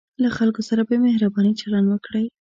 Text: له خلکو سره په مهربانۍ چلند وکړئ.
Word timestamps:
له 0.23 0.29
خلکو 0.37 0.61
سره 0.69 0.81
په 0.89 0.93
مهربانۍ 1.05 1.53
چلند 1.61 1.85
وکړئ. 1.89 2.25